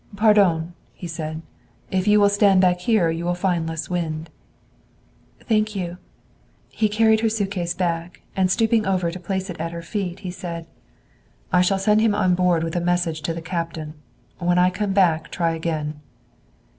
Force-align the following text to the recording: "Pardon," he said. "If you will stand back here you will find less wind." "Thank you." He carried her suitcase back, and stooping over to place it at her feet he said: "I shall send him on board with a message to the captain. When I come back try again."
"Pardon," 0.15 0.73
he 0.95 1.05
said. 1.05 1.43
"If 1.91 2.07
you 2.07 2.19
will 2.19 2.27
stand 2.29 2.59
back 2.59 2.79
here 2.79 3.11
you 3.11 3.23
will 3.23 3.35
find 3.35 3.67
less 3.69 3.87
wind." 3.87 4.31
"Thank 5.41 5.75
you." 5.75 5.97
He 6.69 6.89
carried 6.89 7.19
her 7.19 7.29
suitcase 7.29 7.75
back, 7.75 8.23
and 8.35 8.49
stooping 8.49 8.87
over 8.87 9.11
to 9.11 9.19
place 9.19 9.51
it 9.51 9.59
at 9.61 9.71
her 9.73 9.83
feet 9.83 10.21
he 10.21 10.31
said: 10.31 10.65
"I 11.53 11.61
shall 11.61 11.77
send 11.77 12.01
him 12.01 12.15
on 12.15 12.33
board 12.33 12.63
with 12.63 12.75
a 12.75 12.81
message 12.81 13.21
to 13.21 13.33
the 13.35 13.43
captain. 13.43 13.93
When 14.39 14.57
I 14.57 14.71
come 14.71 14.93
back 14.93 15.29
try 15.29 15.51
again." 15.51 15.99